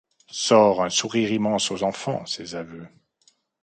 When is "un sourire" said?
0.81-1.31